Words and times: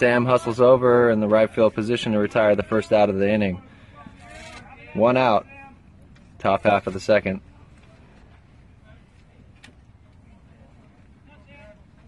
Sam 0.00 0.24
hustles 0.24 0.62
over 0.62 1.10
in 1.10 1.20
the 1.20 1.28
right 1.28 1.50
field 1.50 1.74
position 1.74 2.12
to 2.12 2.18
retire 2.18 2.56
the 2.56 2.62
first 2.62 2.90
out 2.90 3.10
of 3.10 3.18
the 3.18 3.30
inning. 3.30 3.60
One 4.94 5.18
out, 5.18 5.46
top 6.38 6.62
half 6.62 6.86
of 6.86 6.94
the 6.94 7.00
second. 7.00 7.42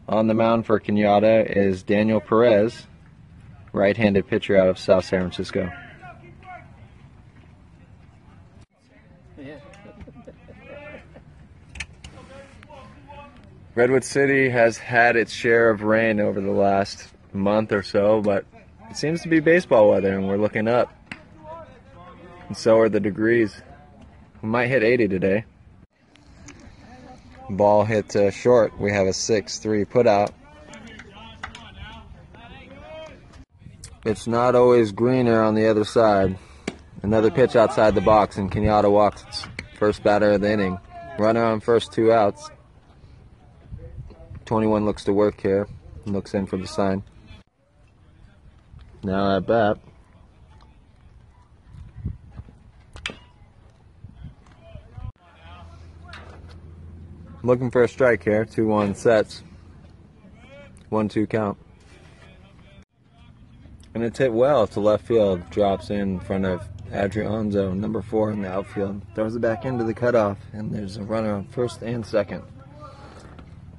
On 0.08 0.26
the 0.26 0.32
mound 0.32 0.64
for 0.64 0.80
Cañada 0.80 1.44
is 1.54 1.82
Daniel 1.82 2.18
Perez, 2.18 2.86
right 3.74 3.94
handed 3.94 4.26
pitcher 4.26 4.56
out 4.56 4.68
of 4.68 4.78
South 4.78 5.04
San 5.04 5.20
Francisco. 5.20 5.70
Redwood 13.74 14.04
City 14.04 14.48
has 14.48 14.78
had 14.78 15.14
its 15.14 15.30
share 15.30 15.68
of 15.68 15.82
rain 15.82 16.20
over 16.20 16.40
the 16.40 16.50
last 16.50 17.11
month 17.32 17.72
or 17.72 17.82
so, 17.82 18.20
but 18.20 18.44
it 18.90 18.96
seems 18.96 19.22
to 19.22 19.28
be 19.28 19.40
baseball 19.40 19.90
weather 19.90 20.12
and 20.16 20.28
we're 20.28 20.36
looking 20.36 20.68
up. 20.68 20.92
And 22.48 22.56
so 22.56 22.78
are 22.78 22.88
the 22.88 23.00
degrees. 23.00 23.62
We 24.42 24.48
might 24.48 24.66
hit 24.66 24.82
80 24.82 25.08
today. 25.08 25.44
Ball 27.48 27.84
hit 27.84 28.14
uh, 28.14 28.30
short. 28.30 28.78
We 28.78 28.92
have 28.92 29.06
a 29.06 29.10
6-3 29.10 29.88
put 29.88 30.06
out. 30.06 30.32
It's 34.04 34.26
not 34.26 34.54
always 34.54 34.90
greener 34.92 35.42
on 35.42 35.54
the 35.54 35.68
other 35.68 35.84
side. 35.84 36.36
Another 37.02 37.30
pitch 37.30 37.56
outside 37.56 37.94
the 37.94 38.00
box 38.00 38.36
and 38.36 38.50
Cañada 38.50 38.90
walks 38.90 39.46
first 39.78 40.02
batter 40.02 40.32
of 40.32 40.40
the 40.40 40.52
inning. 40.52 40.78
Runner 41.18 41.44
on 41.44 41.60
first 41.60 41.92
two 41.92 42.12
outs. 42.12 42.50
21 44.44 44.84
looks 44.84 45.04
to 45.04 45.12
work 45.12 45.40
here. 45.40 45.68
Looks 46.04 46.34
in 46.34 46.46
for 46.46 46.56
the 46.56 46.66
sign. 46.66 47.02
Now 49.04 49.36
at 49.36 49.46
bat. 49.46 49.78
Looking 57.42 57.72
for 57.72 57.82
a 57.82 57.88
strike 57.88 58.22
here. 58.22 58.44
2 58.44 58.66
1 58.68 58.94
sets. 58.94 59.42
1 60.90 61.08
2 61.08 61.26
count. 61.26 61.58
And 63.94 64.04
it's 64.04 64.18
hit 64.18 64.32
well 64.32 64.68
to 64.68 64.80
left 64.80 65.06
field. 65.06 65.50
Drops 65.50 65.90
in 65.90 66.20
front 66.20 66.46
of 66.46 66.68
Adrianzo, 66.92 67.74
number 67.76 68.02
4 68.02 68.30
in 68.30 68.42
the 68.42 68.52
outfield. 68.52 69.02
Throws 69.16 69.34
it 69.34 69.40
back 69.40 69.64
into 69.64 69.82
the 69.82 69.94
cutoff. 69.94 70.38
And 70.52 70.72
there's 70.72 70.96
a 70.96 71.02
runner 71.02 71.34
on 71.34 71.46
first 71.46 71.82
and 71.82 72.06
second 72.06 72.44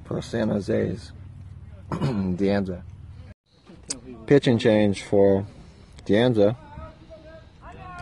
for 0.04 0.20
San 0.20 0.50
Jose's 0.50 1.12
De 1.90 1.96
Anza. 1.96 2.82
Pitching 4.26 4.58
change 4.58 5.02
for 5.02 5.46
De 6.04 6.14
Anza. 6.14 6.56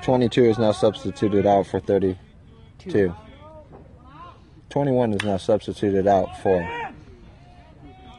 22 0.02 0.44
is 0.44 0.58
now 0.58 0.72
substituted 0.72 1.46
out 1.46 1.66
for 1.66 1.80
32. 1.80 3.14
21 4.70 5.12
is 5.12 5.22
now 5.22 5.36
substituted 5.36 6.06
out 6.06 6.36
for 6.42 6.68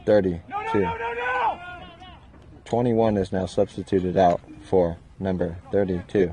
32. 0.06 0.88
21 2.64 3.16
is 3.16 3.32
now 3.32 3.46
substituted 3.46 4.16
out 4.16 4.40
for 4.62 4.96
number 5.18 5.56
32. 5.72 6.32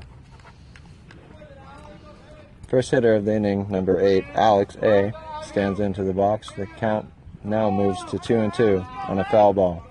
First 2.68 2.90
hitter 2.90 3.14
of 3.14 3.26
the 3.26 3.34
inning, 3.34 3.70
number 3.70 4.00
8, 4.00 4.24
Alex 4.34 4.76
A., 4.82 5.12
stands 5.42 5.80
into 5.80 6.04
the 6.04 6.14
box. 6.14 6.50
The 6.52 6.66
count 6.66 7.12
now 7.44 7.70
moves 7.70 8.02
to 8.06 8.18
2 8.18 8.36
and 8.36 8.54
2 8.54 8.84
on 9.08 9.18
a 9.18 9.24
foul 9.24 9.52
ball. 9.52 9.84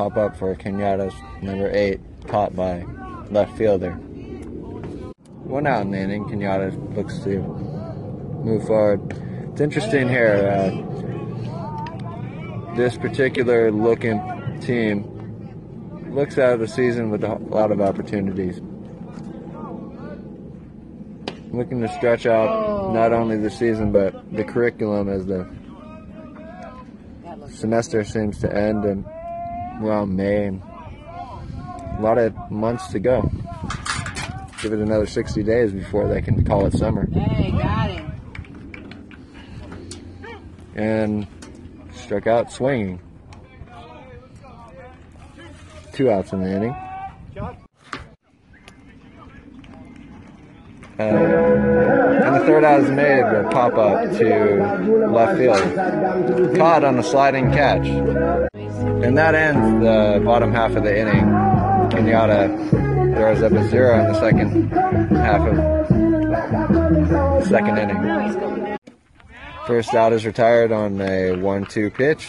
Pop 0.00 0.16
up 0.16 0.34
for 0.34 0.56
Cañada's 0.56 1.12
number 1.42 1.70
8, 1.70 2.00
caught 2.26 2.56
by 2.56 2.86
left 3.30 3.54
fielder. 3.58 3.92
One 5.44 5.66
out 5.66 5.82
in 5.82 5.90
the 5.90 5.98
inning. 5.98 6.24
Cañada 6.24 6.72
looks 6.96 7.18
to 7.18 7.40
move 8.42 8.66
forward. 8.66 9.12
It's 9.52 9.60
interesting 9.60 10.08
here. 10.08 10.48
Uh, 10.48 10.70
this 12.76 12.96
particular 12.96 13.70
looking 13.70 14.22
team 14.62 15.04
looks 16.14 16.38
out 16.38 16.54
of 16.54 16.60
the 16.60 16.68
season 16.68 17.10
with 17.10 17.22
a 17.22 17.34
lot 17.34 17.70
of 17.70 17.82
opportunities. 17.82 18.58
Looking 21.52 21.82
to 21.82 21.88
stretch 21.88 22.24
out 22.24 22.94
not 22.94 23.12
only 23.12 23.36
the 23.36 23.50
season 23.50 23.92
but 23.92 24.14
the 24.34 24.44
curriculum 24.44 25.10
as 25.10 25.26
the 25.26 25.46
semester 27.50 28.02
seems 28.02 28.38
to 28.38 28.50
end 28.50 28.86
in 28.86 29.04
around 29.80 30.14
May. 30.14 30.48
A 30.48 31.98
lot 32.00 32.18
of 32.18 32.34
months 32.50 32.88
to 32.88 32.98
go. 32.98 33.30
Give 34.62 34.72
it 34.72 34.78
another 34.80 35.06
60 35.06 35.42
days 35.42 35.72
before 35.72 36.08
they 36.08 36.20
can 36.20 36.44
call 36.44 36.66
it 36.66 36.74
summer. 36.74 37.08
Hey, 37.10 37.50
got 37.50 37.90
him. 37.90 38.12
And 40.74 41.26
struck 41.94 42.26
out 42.26 42.52
swinging. 42.52 43.00
Two 45.92 46.10
outs 46.10 46.32
in 46.32 46.42
the 46.42 46.50
inning. 46.50 46.76
Uh, 50.98 51.02
and 51.02 52.36
the 52.36 52.40
third 52.40 52.62
out 52.62 52.80
is 52.80 52.90
made 52.90 53.20
a 53.20 53.48
pop 53.50 53.72
up 53.74 54.10
to 54.18 55.08
left 55.10 55.38
field. 55.38 56.56
Caught 56.56 56.84
on 56.84 56.98
a 56.98 57.02
sliding 57.02 57.50
catch. 57.52 58.49
And 59.02 59.16
that 59.16 59.34
ends 59.34 59.82
the 59.82 60.22
bottom 60.24 60.52
half 60.52 60.76
of 60.76 60.84
the 60.84 60.98
inning. 60.98 61.24
Cañada 61.90 62.70
throws 63.16 63.42
up 63.42 63.52
a 63.52 63.68
zero 63.68 63.98
in 63.98 64.12
the 64.12 64.20
second 64.20 64.70
half 65.16 65.40
of 65.48 65.56
the 67.40 67.46
second 67.48 67.78
inning. 67.78 68.78
First 69.66 69.94
out 69.94 70.12
is 70.12 70.26
retired 70.26 70.70
on 70.72 71.00
a 71.00 71.32
1 71.32 71.66
2 71.66 71.90
pitch. 71.90 72.28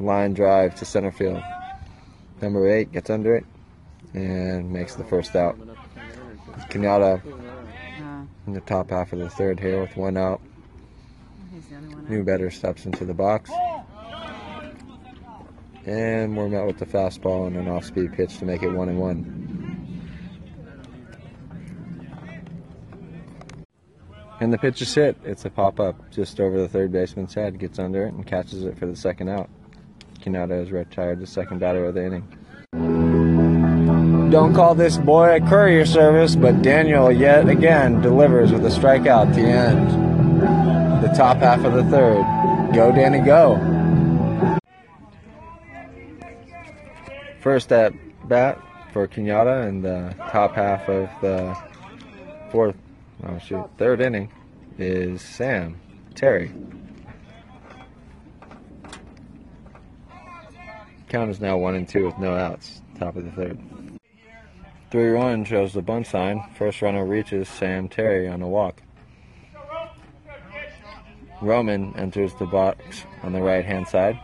Line 0.00 0.34
drive 0.34 0.74
to 0.76 0.84
center 0.84 1.12
field. 1.12 1.42
Number 2.40 2.68
8 2.68 2.92
gets 2.92 3.10
under 3.10 3.36
it 3.36 3.44
and 4.14 4.72
makes 4.72 4.94
the 4.94 5.04
first 5.04 5.36
out. 5.36 5.58
Cañada 6.70 7.22
in 8.46 8.52
the 8.52 8.60
top 8.60 8.90
half 8.90 9.12
of 9.12 9.18
the 9.18 9.28
third 9.28 9.60
here 9.60 9.80
with 9.80 9.96
one 9.96 10.16
out. 10.16 10.40
New 12.08 12.22
better 12.22 12.50
steps 12.50 12.86
into 12.86 13.04
the 13.04 13.14
box. 13.14 13.50
And 15.86 16.36
we're 16.36 16.48
met 16.48 16.66
with 16.66 16.78
the 16.78 16.86
fastball 16.86 17.46
and 17.46 17.56
an 17.56 17.68
off 17.68 17.84
speed 17.84 18.12
pitch 18.12 18.38
to 18.38 18.44
make 18.44 18.64
it 18.64 18.70
one 18.70 18.88
and 18.88 18.98
one. 18.98 19.46
And 24.40 24.52
the 24.52 24.58
pitch 24.58 24.82
is 24.82 24.92
hit. 24.92 25.16
It's 25.24 25.44
a 25.44 25.50
pop 25.50 25.78
up 25.78 26.10
just 26.10 26.40
over 26.40 26.60
the 26.60 26.68
third 26.68 26.90
baseman's 26.92 27.32
head, 27.32 27.58
gets 27.60 27.78
under 27.78 28.04
it 28.04 28.12
and 28.12 28.26
catches 28.26 28.64
it 28.64 28.76
for 28.76 28.86
the 28.86 28.96
second 28.96 29.28
out. 29.28 29.48
Cañada 30.20 30.60
is 30.60 30.72
retired 30.72 31.20
the 31.20 31.26
second 31.26 31.60
batter 31.60 31.84
of 31.84 31.94
the 31.94 32.04
inning. 32.04 32.28
Don't 34.30 34.54
call 34.54 34.74
this 34.74 34.98
boy 34.98 35.36
a 35.36 35.40
courier 35.40 35.86
service, 35.86 36.34
but 36.34 36.62
Daniel 36.62 37.12
yet 37.12 37.48
again 37.48 38.02
delivers 38.02 38.52
with 38.52 38.66
a 38.66 38.70
strikeout 38.70 39.28
at 39.28 39.34
the 39.34 39.42
end. 39.42 41.02
The 41.02 41.14
top 41.16 41.36
half 41.36 41.64
of 41.64 41.74
the 41.74 41.84
third. 41.84 42.24
Go, 42.74 42.90
Danny, 42.90 43.20
go. 43.20 43.75
First 47.46 47.70
at 47.70 47.92
bat 48.28 48.60
for 48.92 49.06
Cañada 49.06 49.68
in 49.68 49.80
the 49.80 50.12
top 50.32 50.56
half 50.56 50.88
of 50.88 51.08
the 51.20 51.56
fourth, 52.50 52.74
oh 53.22 53.38
shoot, 53.38 53.70
third 53.78 54.00
inning 54.00 54.32
is 54.78 55.22
Sam 55.22 55.80
Terry. 56.16 56.52
Count 61.08 61.30
is 61.30 61.40
now 61.40 61.56
one 61.56 61.76
and 61.76 61.88
two 61.88 62.06
with 62.06 62.18
no 62.18 62.34
outs. 62.34 62.82
Top 62.98 63.14
of 63.14 63.24
the 63.24 63.30
third. 63.30 63.56
3 64.90 65.08
run 65.10 65.44
shows 65.44 65.72
the 65.72 65.82
bunt 65.82 66.08
sign. 66.08 66.42
First 66.58 66.82
runner 66.82 67.06
reaches 67.06 67.48
Sam 67.48 67.88
Terry 67.88 68.26
on 68.26 68.42
a 68.42 68.48
walk. 68.48 68.82
Roman 71.40 71.94
enters 71.94 72.34
the 72.40 72.46
box 72.46 73.04
on 73.22 73.32
the 73.32 73.40
right 73.40 73.64
hand 73.64 73.86
side. 73.86 74.18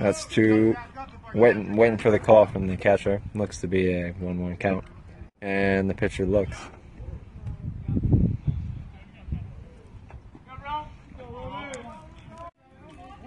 That's 0.00 0.24
two. 0.24 0.74
Waiting, 1.34 1.76
waiting 1.76 1.98
for 1.98 2.10
the 2.10 2.18
call 2.18 2.46
from 2.46 2.66
the 2.66 2.76
catcher. 2.76 3.20
Looks 3.34 3.60
to 3.60 3.68
be 3.68 3.92
a 3.92 4.12
1 4.12 4.40
1 4.40 4.56
count. 4.56 4.84
And 5.42 5.90
the 5.90 5.94
pitcher 5.94 6.24
looks. 6.24 6.56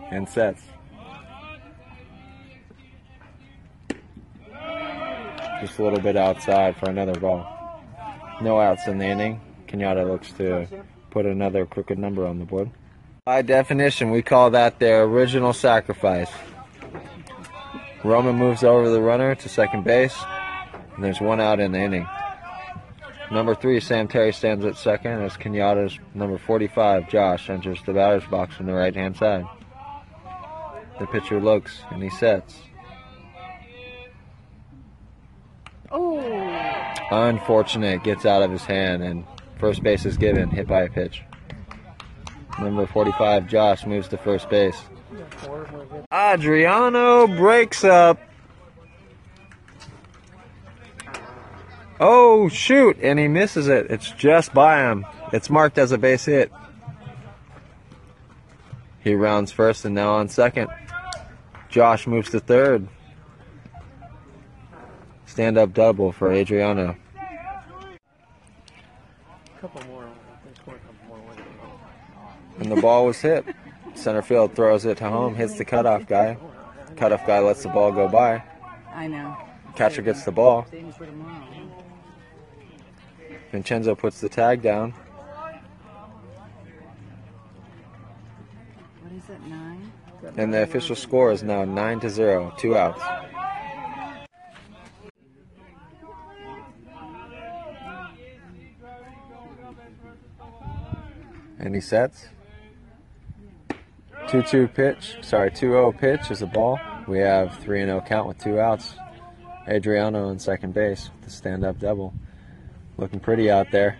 And 0.09 0.27
sets. 0.27 0.63
Just 5.61 5.77
a 5.77 5.83
little 5.83 6.01
bit 6.01 6.17
outside 6.17 6.75
for 6.77 6.89
another 6.89 7.13
ball. 7.13 7.47
No 8.41 8.59
outs 8.59 8.87
in 8.87 8.97
the 8.97 9.05
inning. 9.05 9.39
Cañada 9.67 10.05
looks 10.05 10.31
to 10.33 10.67
put 11.11 11.27
another 11.27 11.67
crooked 11.67 11.99
number 11.99 12.25
on 12.25 12.39
the 12.39 12.45
board. 12.45 12.71
By 13.25 13.43
definition, 13.43 14.09
we 14.09 14.23
call 14.23 14.49
that 14.49 14.79
their 14.79 15.03
original 15.03 15.53
sacrifice. 15.53 16.29
Roman 18.03 18.35
moves 18.35 18.63
over 18.63 18.89
the 18.89 19.01
runner 19.01 19.33
to 19.35 19.49
second 19.49 19.83
base, 19.83 20.17
and 20.95 21.03
there's 21.03 21.21
one 21.21 21.39
out 21.39 21.59
in 21.59 21.71
the 21.71 21.79
inning. 21.79 22.07
Number 23.31 23.55
three, 23.55 23.79
Sam 23.79 24.07
Terry 24.07 24.33
stands 24.33 24.65
at 24.65 24.75
second 24.75 25.21
as 25.21 25.33
Cañada's 25.33 25.97
number 26.13 26.37
45, 26.37 27.09
Josh, 27.09 27.49
enters 27.49 27.81
the 27.85 27.93
batter's 27.93 28.25
box 28.25 28.55
from 28.55 28.65
the 28.65 28.73
right 28.73 28.93
hand 28.93 29.15
side. 29.15 29.45
The 30.99 31.07
pitcher 31.07 31.39
looks 31.39 31.81
and 31.91 32.03
he 32.03 32.09
sets. 32.09 32.59
Oh, 35.89 36.19
Unfortunate, 37.11 38.03
gets 38.03 38.25
out 38.25 38.41
of 38.41 38.51
his 38.51 38.63
hand, 38.63 39.03
and 39.03 39.25
first 39.59 39.83
base 39.83 40.05
is 40.05 40.17
given, 40.17 40.49
hit 40.49 40.67
by 40.67 40.81
a 40.81 40.89
pitch. 40.89 41.21
Number 42.59 42.85
45, 42.85 43.47
Josh, 43.47 43.85
moves 43.85 44.07
to 44.09 44.17
first 44.17 44.49
base. 44.49 44.81
Adriano 46.11 47.27
breaks 47.27 47.83
up. 47.83 48.19
Oh, 51.99 52.49
shoot, 52.49 52.97
and 53.01 53.19
he 53.19 53.27
misses 53.27 53.67
it. 53.67 53.87
It's 53.89 54.11
just 54.11 54.53
by 54.53 54.89
him. 54.89 55.05
It's 55.31 55.49
marked 55.49 55.77
as 55.77 55.91
a 55.91 55.97
base 55.97 56.25
hit. 56.25 56.51
He 59.03 59.15
rounds 59.15 59.51
first 59.51 59.85
and 59.85 59.95
now 59.95 60.13
on 60.13 60.29
second. 60.29 60.69
Josh 61.69 62.07
moves 62.07 62.31
to 62.31 62.39
third. 62.39 62.87
Stand 65.25 65.57
up 65.57 65.73
double 65.73 66.11
for 66.11 66.31
Adriano. 66.31 66.95
couple 69.59 69.81
more. 69.87 70.05
They 70.45 70.53
scored 70.61 70.77
a 70.77 70.85
couple 70.85 71.07
more. 71.07 71.27
with 71.27 71.39
it. 71.39 71.45
And 72.59 72.71
the 72.71 72.81
ball 72.81 73.07
was 73.07 73.19
hit. 73.19 73.45
Center 73.95 74.21
field 74.21 74.55
throws 74.55 74.85
it 74.85 74.97
to 74.97 75.09
home, 75.09 75.35
hits 75.35 75.57
the 75.57 75.65
cutoff 75.65 76.07
guy. 76.07 76.37
Cutoff 76.97 77.25
guy 77.25 77.39
lets 77.39 77.63
the 77.63 77.69
ball 77.69 77.91
go 77.91 78.07
by. 78.07 78.43
I 78.93 79.07
know. 79.07 79.37
Catcher 79.75 80.01
gets 80.01 80.23
the 80.23 80.31
ball. 80.31 80.65
Same 80.69 80.89
as 80.89 80.95
for 80.97 81.05
tomorrow. 81.05 81.43
Vincenzo 83.51 83.95
puts 83.95 84.19
the 84.19 84.29
tag 84.29 84.61
down. 84.61 84.93
What 89.01 89.13
is 89.13 89.29
it, 89.29 89.41
nine? 89.47 89.91
And 90.37 90.53
the 90.53 90.63
official 90.63 90.95
score 90.95 91.31
is 91.31 91.43
now 91.43 91.63
9 91.63 91.99
to 91.99 92.09
0, 92.09 92.53
two 92.57 92.75
outs. 92.75 93.01
And 101.59 101.75
he 101.75 101.81
sets. 101.81 102.27
2 104.33 104.41
2 104.41 104.67
pitch, 104.69 105.15
sorry, 105.21 105.51
2 105.51 105.69
0 105.69 105.91
pitch 105.91 106.31
is 106.31 106.41
a 106.41 106.47
ball. 106.47 106.79
We 107.07 107.19
have 107.19 107.55
3 107.59 107.81
0 107.81 108.01
count 108.01 108.27
with 108.27 108.39
two 108.39 108.59
outs. 108.59 108.95
Adriano 109.67 110.29
in 110.29 110.39
second 110.39 110.73
base 110.73 111.11
with 111.13 111.25
the 111.25 111.29
stand 111.29 111.63
up 111.63 111.77
double. 111.77 112.15
Looking 112.97 113.19
pretty 113.19 113.51
out 113.51 113.69
there. 113.71 113.99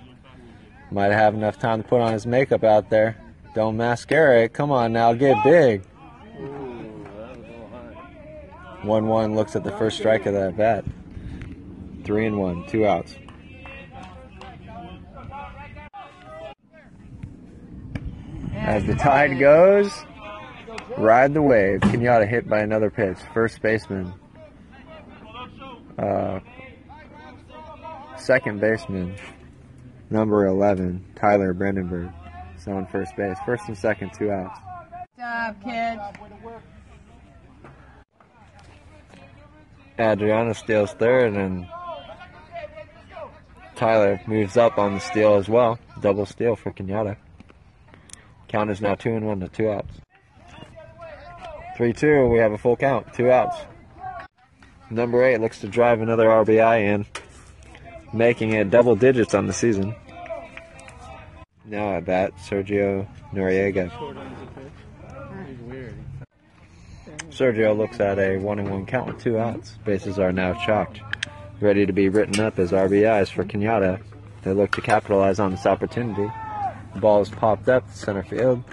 Might 0.89 1.11
have 1.11 1.35
enough 1.35 1.59
time 1.59 1.83
to 1.83 1.87
put 1.87 2.01
on 2.01 2.13
his 2.13 2.25
makeup 2.25 2.63
out 2.63 2.89
there. 2.89 3.15
Don't 3.53 3.77
mascara 3.77 4.45
it. 4.45 4.53
Come 4.53 4.71
on 4.71 4.91
now, 4.91 5.13
get 5.13 5.37
big. 5.43 5.85
1 8.81 9.07
1 9.07 9.35
looks 9.35 9.55
at 9.55 9.63
the 9.63 9.71
first 9.73 9.99
strike 9.99 10.25
of 10.25 10.33
that 10.33 10.57
bat. 10.57 10.83
3 12.05 12.25
and 12.25 12.39
1, 12.39 12.65
two 12.65 12.87
outs. 12.87 13.15
As 18.55 18.83
the 18.85 18.95
tide 18.95 19.37
goes, 19.37 19.91
ride 20.97 21.33
the 21.33 21.41
wave. 21.41 21.79
Cañada 21.81 22.27
hit 22.27 22.47
by 22.47 22.59
another 22.59 22.89
pitch. 22.89 23.17
First 23.33 23.61
baseman. 23.61 24.13
Uh, 25.97 26.39
second 28.17 28.59
baseman, 28.59 29.15
number 30.09 30.45
11, 30.47 31.05
Tyler 31.15 31.53
Brandenburg. 31.53 32.09
So 32.57 32.71
on 32.71 32.87
first 32.87 33.15
base. 33.15 33.37
First 33.45 33.67
and 33.67 33.77
second, 33.77 34.11
two 34.13 34.31
outs. 34.31 34.59
Good 35.15 35.21
job, 35.21 35.63
kids. 35.63 36.01
Adriana 39.99 40.53
steals 40.53 40.93
third, 40.93 41.33
and 41.33 41.67
Tyler 43.75 44.19
moves 44.25 44.57
up 44.57 44.77
on 44.77 44.93
the 44.93 44.99
steal 44.99 45.35
as 45.35 45.49
well. 45.49 45.77
Double 46.01 46.25
steal 46.25 46.55
for 46.55 46.71
Cañada. 46.71 47.17
Count 48.47 48.71
is 48.71 48.81
now 48.81 48.95
two 48.95 49.13
and 49.13 49.27
one 49.27 49.41
to 49.41 49.49
two 49.49 49.69
outs. 49.69 49.93
Three 51.75 51.93
two. 51.93 52.27
We 52.27 52.37
have 52.39 52.51
a 52.51 52.57
full 52.57 52.75
count. 52.75 53.13
Two 53.13 53.31
outs. 53.31 53.57
Number 54.89 55.23
eight 55.23 55.41
looks 55.41 55.59
to 55.61 55.67
drive 55.67 56.01
another 56.01 56.27
RBI 56.27 56.81
in, 56.81 57.05
making 58.13 58.53
it 58.53 58.69
double 58.69 58.95
digits 58.95 59.33
on 59.33 59.47
the 59.47 59.53
season. 59.53 59.95
Now 61.65 61.95
at 61.95 62.05
bat, 62.05 62.33
Sergio 62.37 63.07
Noriega. 63.33 63.89
Sergio 67.29 67.75
looks 67.75 67.99
at 67.99 68.19
a 68.19 68.37
one 68.37 68.59
and 68.59 68.69
one 68.69 68.85
count 68.85 69.07
with 69.07 69.23
two 69.23 69.39
outs. 69.39 69.71
Bases 69.83 70.19
are 70.19 70.31
now 70.31 70.53
chalked, 70.65 71.01
ready 71.59 71.87
to 71.87 71.93
be 71.93 72.09
written 72.09 72.39
up 72.39 72.59
as 72.59 72.71
RBIs 72.71 73.29
for 73.29 73.43
Cañada. 73.43 73.99
They 74.43 74.53
look 74.53 74.71
to 74.73 74.81
capitalize 74.81 75.39
on 75.39 75.51
this 75.51 75.65
opportunity. 75.65 76.31
The 76.93 76.99
ball 76.99 77.21
is 77.21 77.29
popped 77.29 77.67
up 77.69 77.89
center 77.91 78.23
field. 78.23 78.63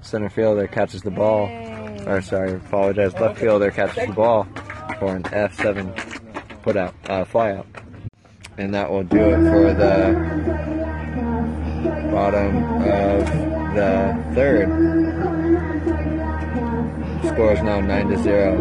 Center 0.00 0.30
fielder 0.30 0.66
catches 0.66 1.02
the 1.02 1.10
ball. 1.10 1.48
Or 2.06 2.20
sorry, 2.20 2.54
apologize. 2.54 3.14
Left 3.14 3.38
fielder 3.38 3.70
catches 3.70 4.06
the 4.06 4.12
ball 4.12 4.46
for 4.98 5.16
an 5.16 5.22
F7 5.24 6.22
put 6.62 6.76
out, 6.76 6.94
uh, 7.08 7.24
fly 7.24 7.52
out. 7.52 7.66
And 8.58 8.74
that 8.74 8.90
will 8.90 9.02
do 9.02 9.18
it 9.18 9.36
for 9.50 9.72
the 9.74 10.12
bottom 12.12 12.56
of 12.82 13.26
the 13.74 14.32
third. 14.34 14.68
Score 17.26 17.52
is 17.52 17.62
now 17.62 17.80
9 17.80 18.08
to 18.08 18.18
0. 18.18 18.56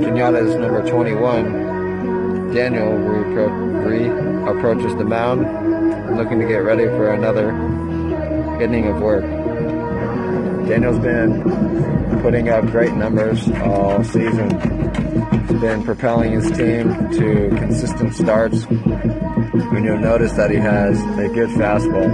Cañada 0.00 0.46
is 0.46 0.54
number 0.56 0.88
21. 0.88 2.52
Daniel 2.54 2.92
repro- 2.92 3.86
re- 3.86 4.50
approaches 4.50 4.94
the 4.96 5.04
mound, 5.04 5.40
looking 6.16 6.40
to 6.40 6.46
get 6.46 6.58
ready 6.58 6.84
for 6.84 7.12
another 7.12 7.50
inning 8.60 8.86
of 8.88 9.00
work. 9.00 9.39
Daniel's 10.70 11.00
been 11.00 11.42
putting 12.22 12.48
up 12.48 12.64
great 12.66 12.92
numbers 12.92 13.50
all 13.64 14.04
season. 14.04 14.48
He's 15.48 15.60
been 15.60 15.82
propelling 15.82 16.30
his 16.30 16.48
team 16.52 17.10
to 17.10 17.48
consistent 17.58 18.14
starts. 18.14 18.66
And 18.66 19.84
you'll 19.84 19.98
notice 19.98 20.30
that 20.34 20.52
he 20.52 20.58
has 20.58 20.96
a 21.18 21.28
good 21.28 21.48
fastball. 21.50 22.06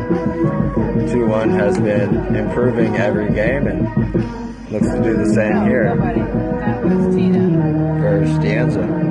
2 1.12 1.26
1 1.26 1.50
has 1.50 1.78
been 1.78 2.34
improving 2.34 2.96
every 2.96 3.30
game 3.34 3.66
and 3.66 4.72
looks 4.72 4.88
to 4.88 5.02
do 5.02 5.18
the 5.18 5.34
same 5.34 5.66
here 5.66 5.94
for 8.00 8.24
Stianza. 8.40 9.05